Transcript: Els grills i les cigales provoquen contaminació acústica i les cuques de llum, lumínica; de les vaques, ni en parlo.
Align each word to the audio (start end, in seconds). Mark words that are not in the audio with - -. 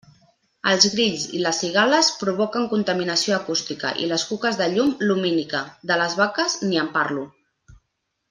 Els 0.69 0.85
grills 0.93 1.25
i 1.39 1.41
les 1.47 1.57
cigales 1.63 2.07
provoquen 2.21 2.65
contaminació 2.71 3.35
acústica 3.37 3.91
i 4.05 4.09
les 4.13 4.25
cuques 4.31 4.57
de 4.63 4.69
llum, 4.73 4.95
lumínica; 5.11 5.61
de 5.93 5.99
les 6.05 6.17
vaques, 6.23 6.57
ni 6.71 6.81
en 6.87 6.91
parlo. 6.99 7.29